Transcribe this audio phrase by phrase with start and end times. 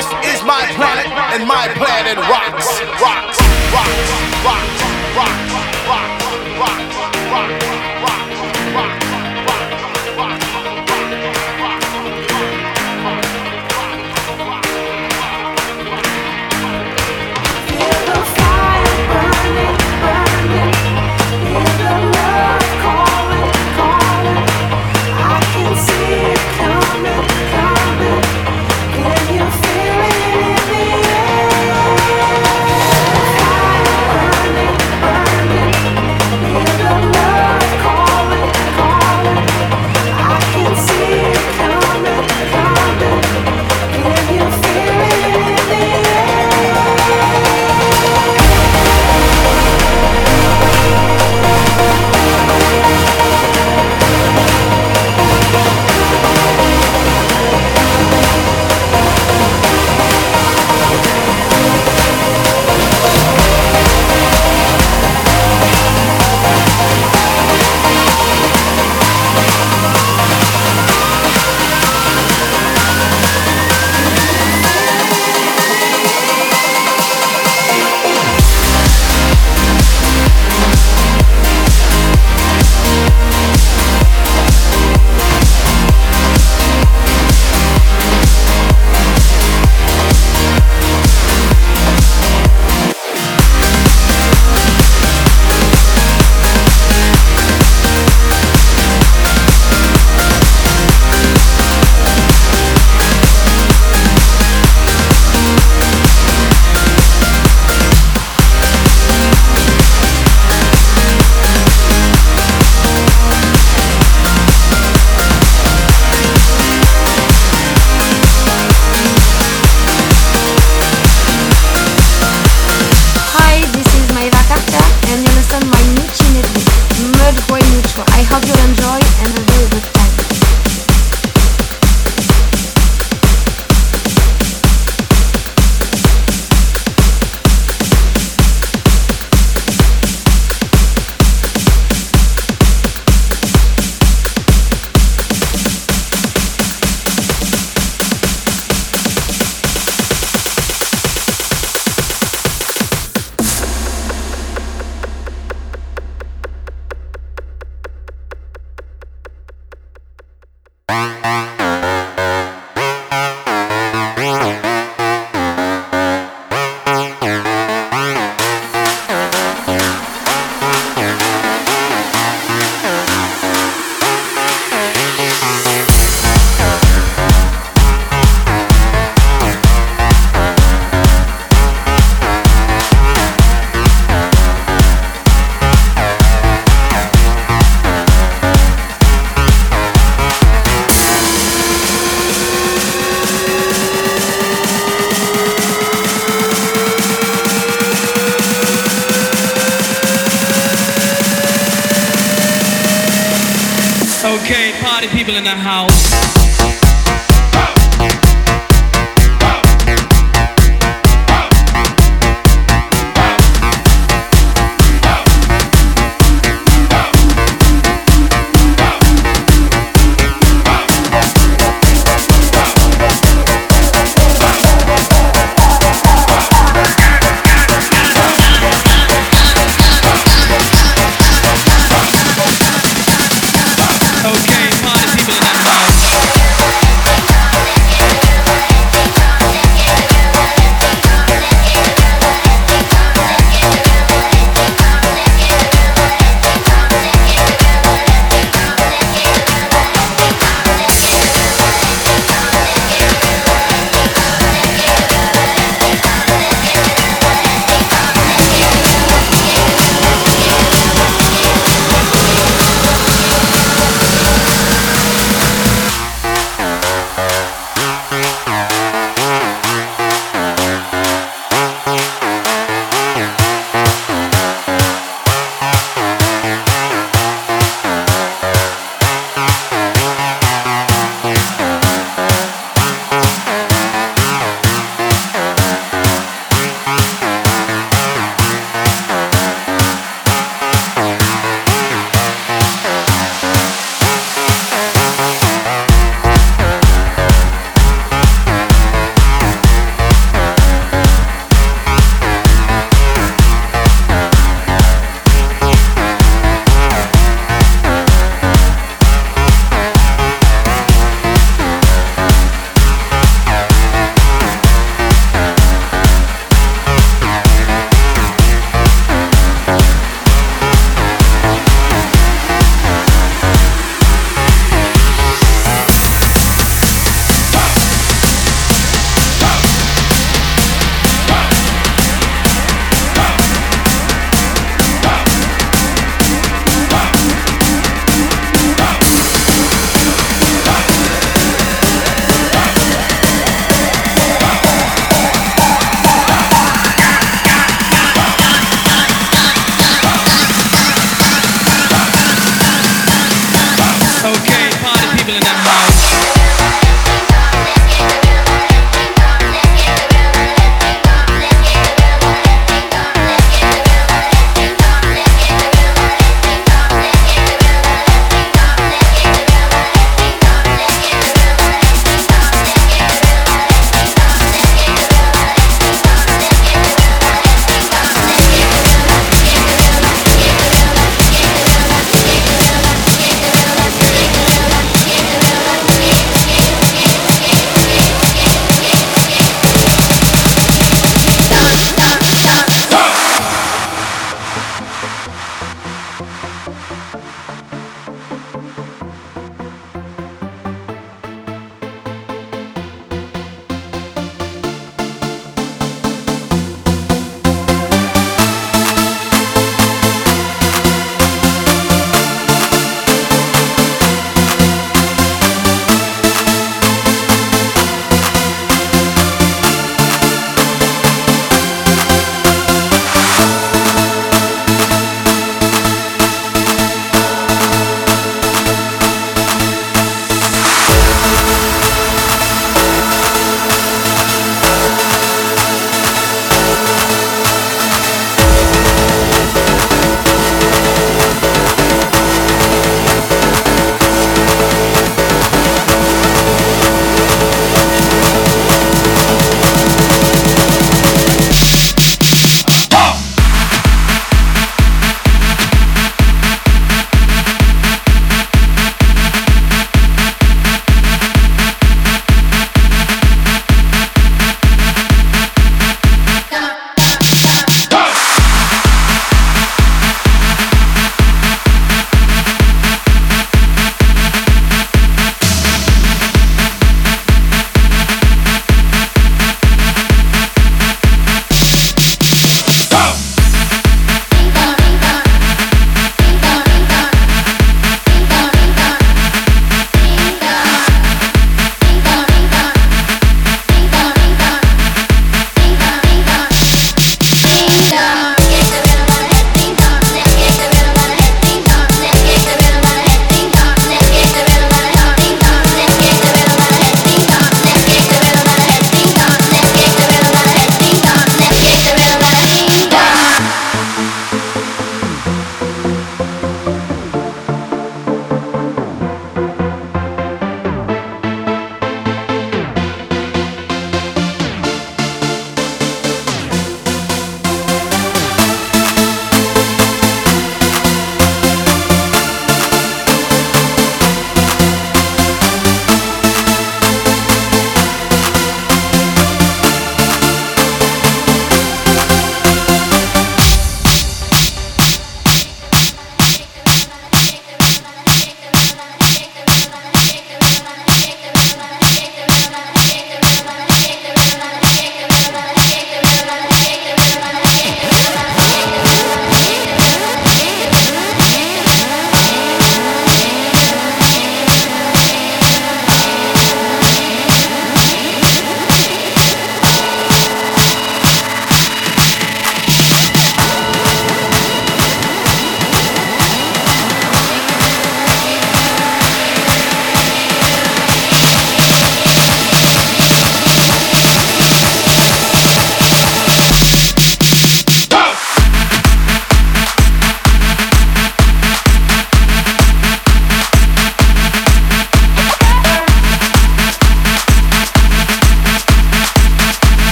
[0.00, 3.38] This is my planet, and my planet rocks, rocks,
[3.70, 4.08] rocks,
[4.42, 4.80] rocks,
[5.14, 5.52] rocks,
[5.84, 6.24] rocks,
[6.56, 7.60] rocks, rocks.
[7.60, 7.69] rocks.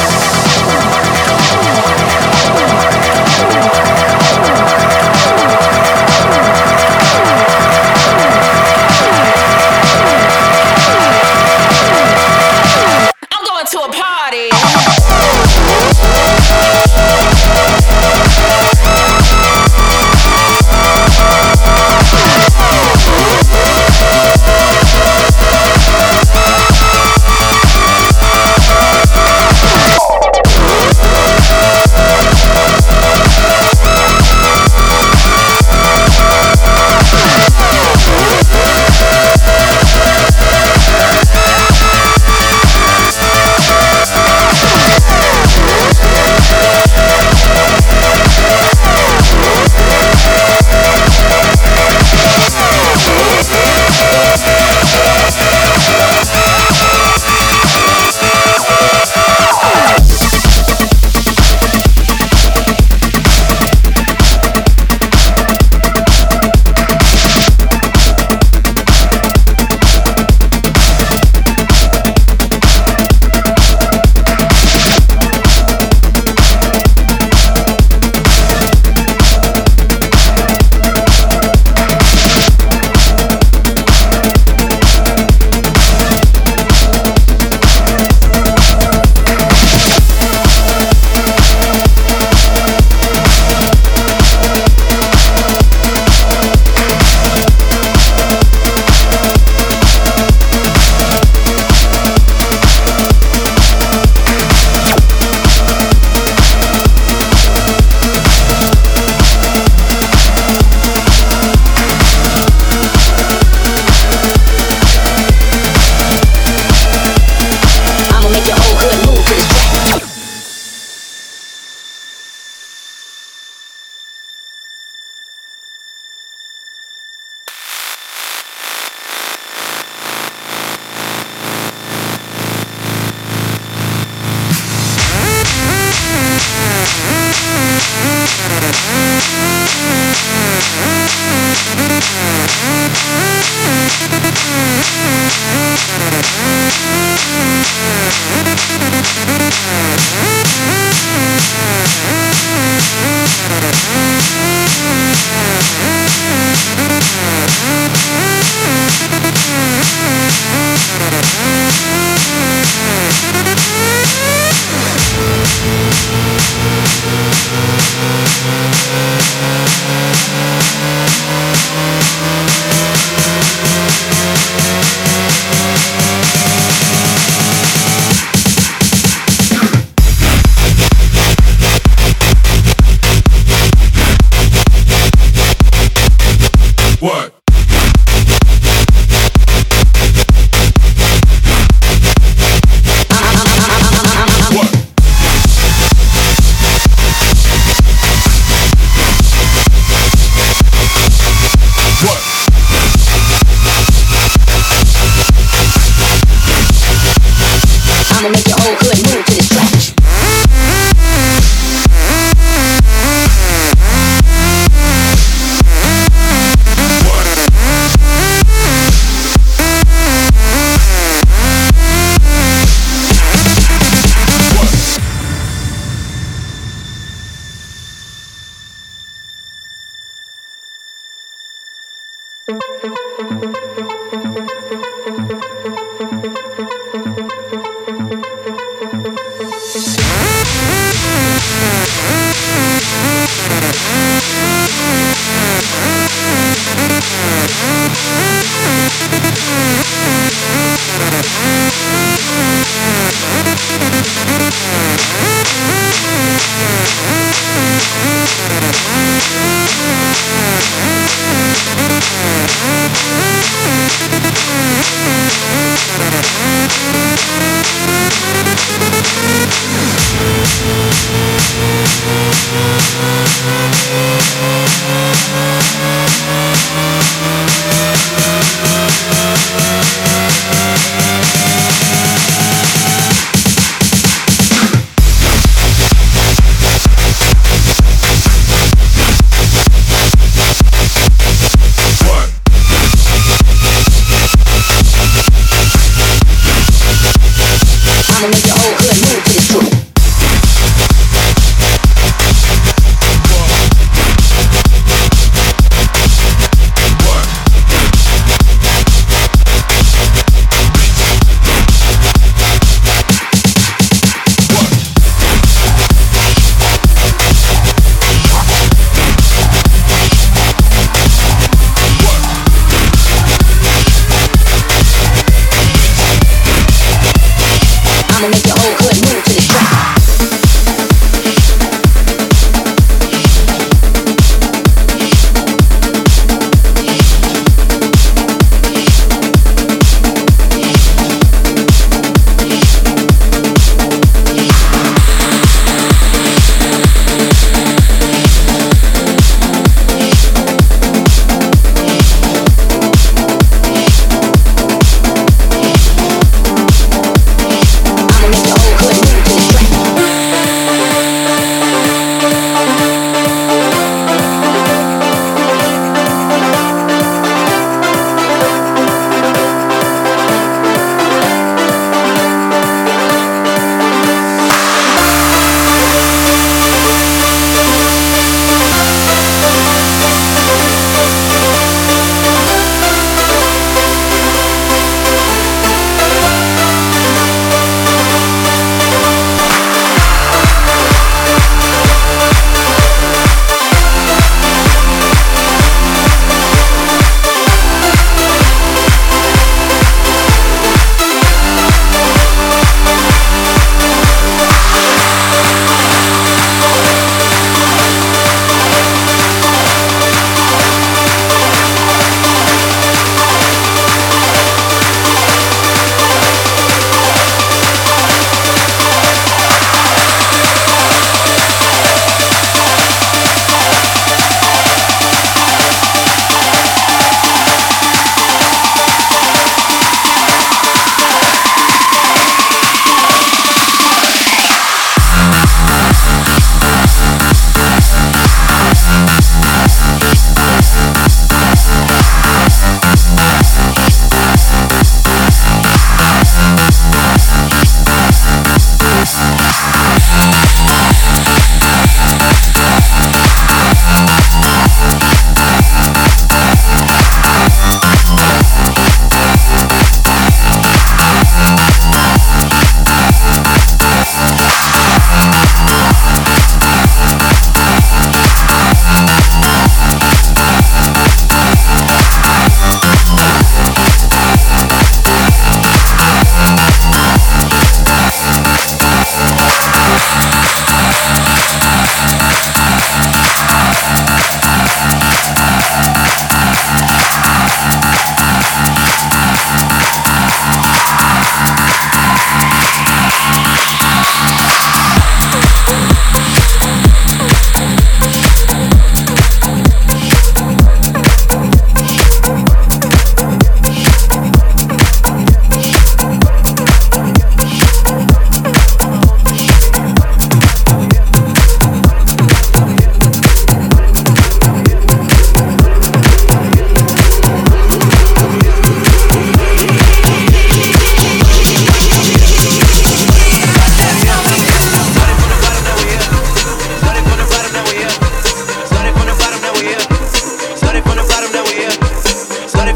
[0.00, 0.29] Yeah.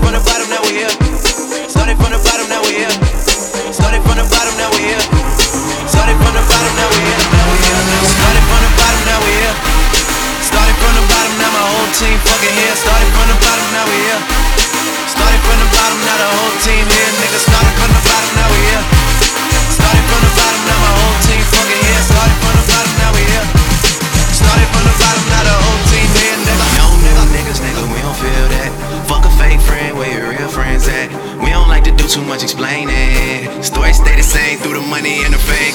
[0.05, 0.34] Run about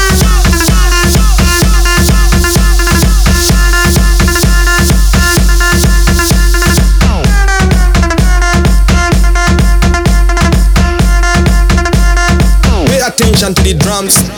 [13.56, 14.29] to the drums.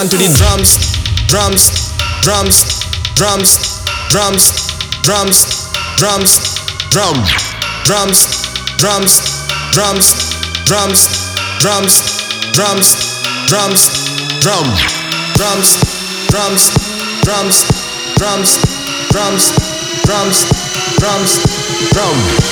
[0.00, 0.78] Attention to the drums,
[1.28, 1.70] drums,
[2.22, 2.64] drums,
[3.14, 3.58] drums,
[4.08, 4.40] drums,
[5.04, 6.32] drums, drums,
[6.90, 7.16] drum,
[7.84, 8.24] drums,
[8.78, 9.20] drums,
[9.72, 10.14] drums,
[10.64, 11.10] drums,
[11.60, 12.00] drums,
[12.54, 12.88] drums,
[13.46, 13.82] drums,
[14.40, 14.64] drum,
[15.36, 15.68] drums,
[16.28, 16.70] drums,
[17.22, 17.66] drums,
[18.16, 18.58] drums,
[19.10, 19.52] drums,
[20.04, 20.46] drums,
[20.98, 21.44] drums,
[21.92, 22.49] drum,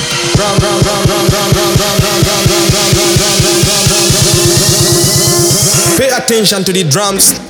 [5.97, 7.48] Pay attention to the drums.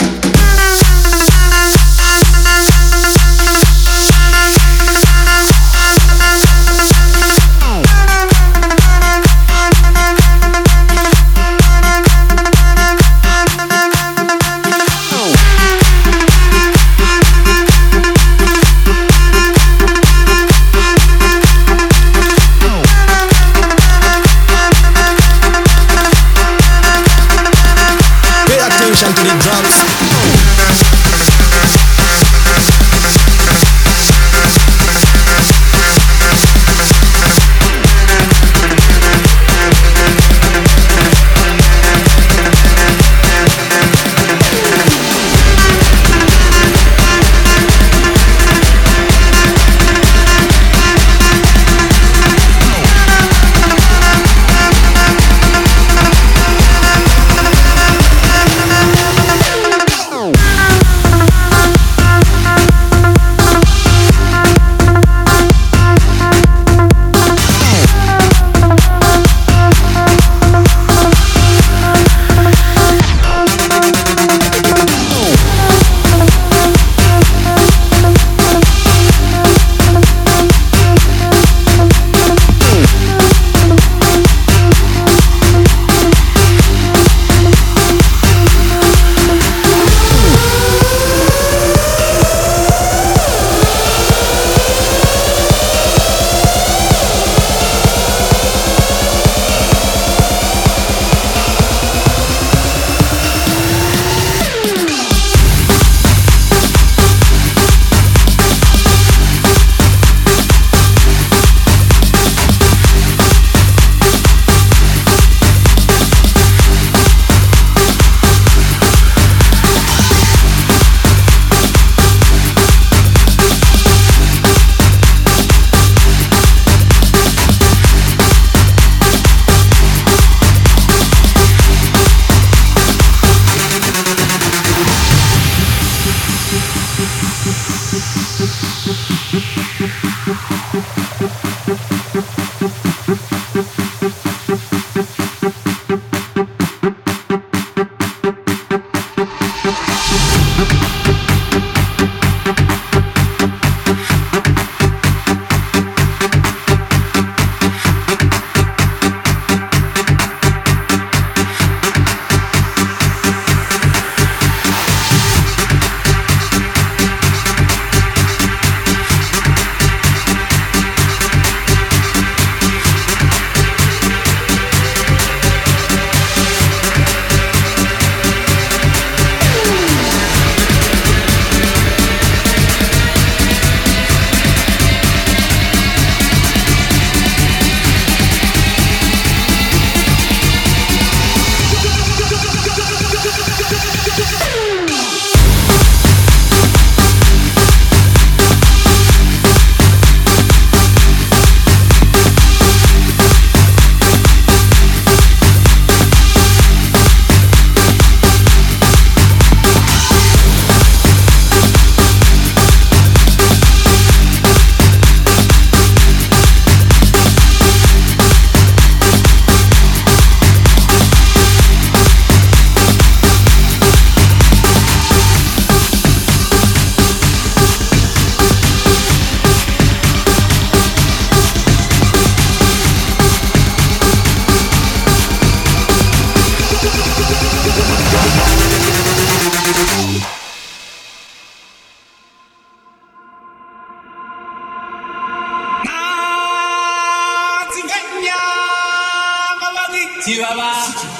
[250.22, 251.16] See you, bye.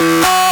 [0.00, 0.43] Música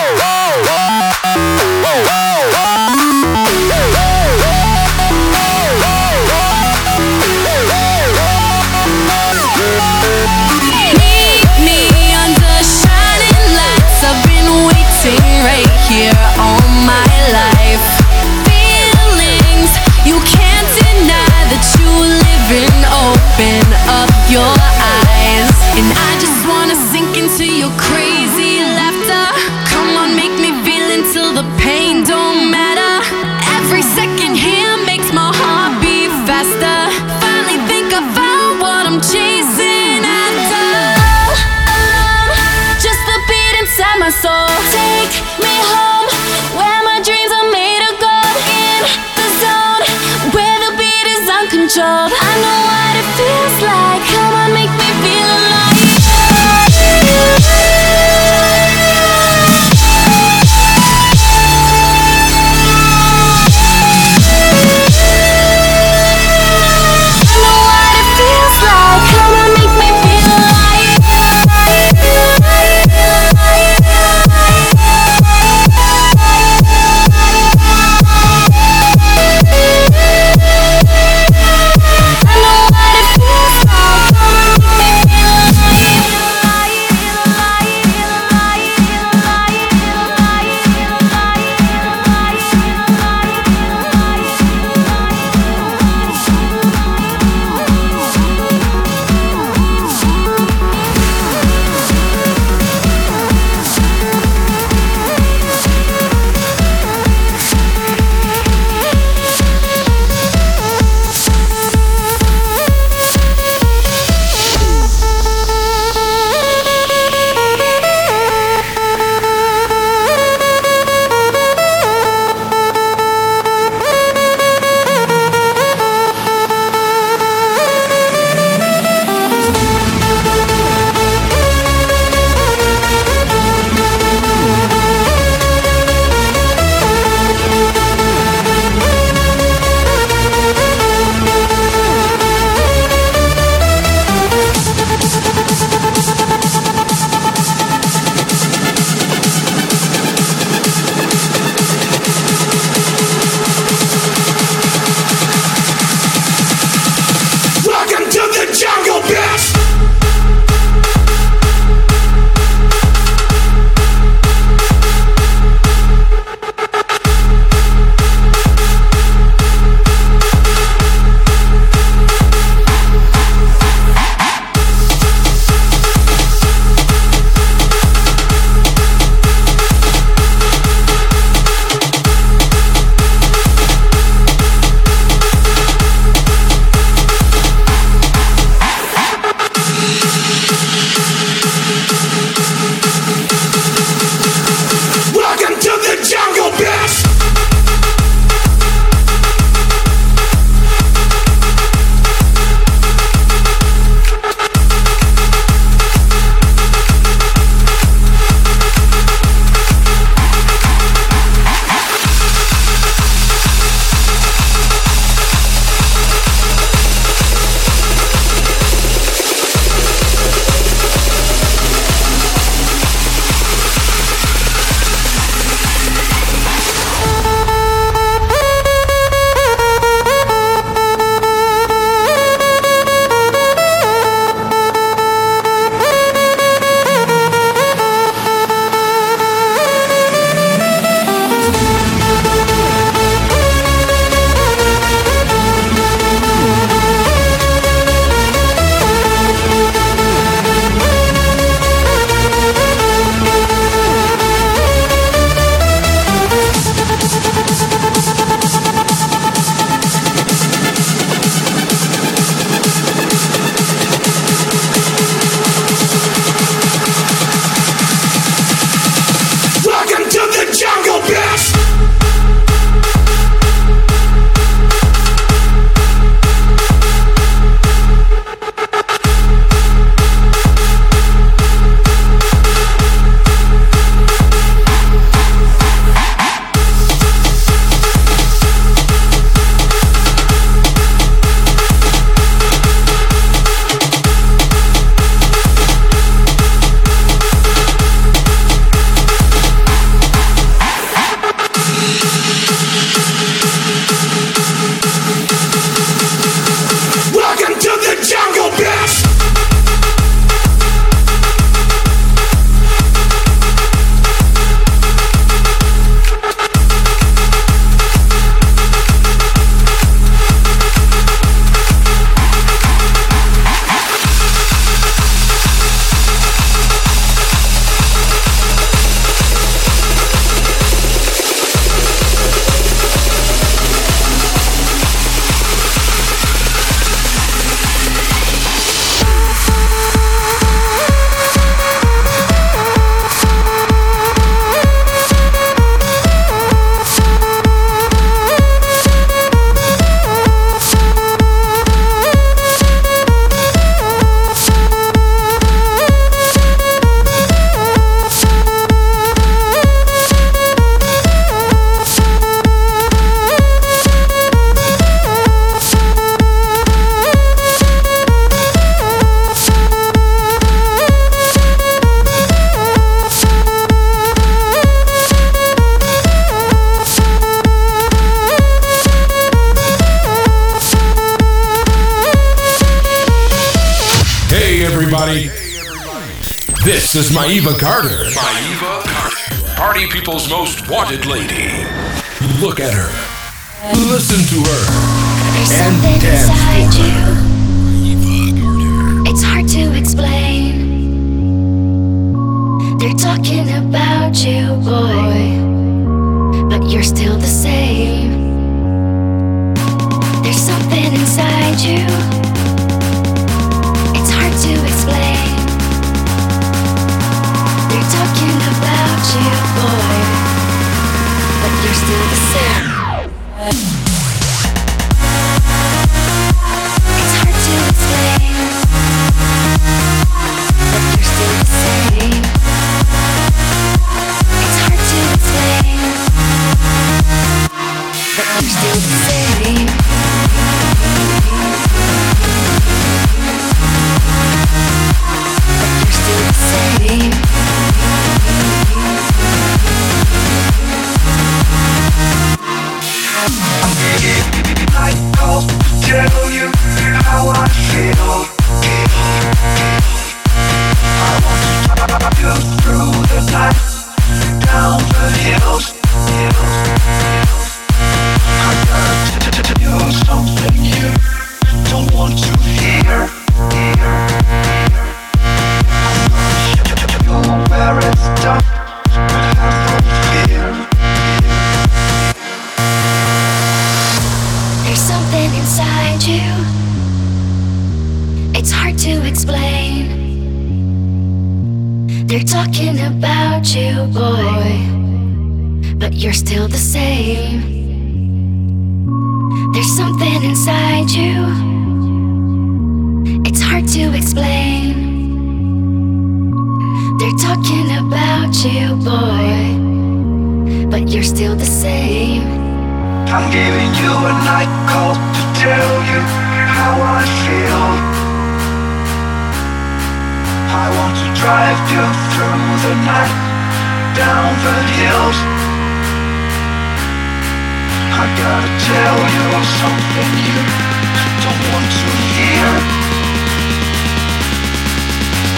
[531.23, 532.51] don't want to hear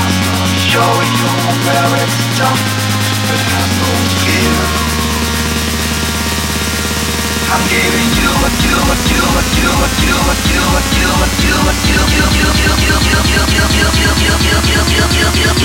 [0.01, 2.61] I still show your merit stuff
[3.29, 3.91] but have no
[4.25, 4.59] fear
[7.55, 11.09] I'm giving you a you a you a you a you a you a you
[11.09, 14.01] a you a you you you you you you you you you you you you
[14.05, 15.65] you you you you you you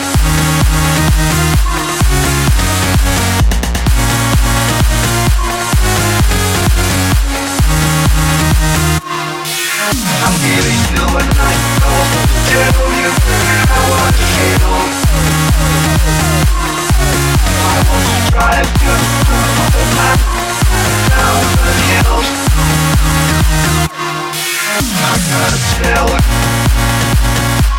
[9.91, 11.61] I'm giving you a night
[12.47, 14.63] Tell you I want to get
[17.59, 18.95] I want to drive you
[19.71, 19.81] the
[24.93, 27.70] I gotta tell her.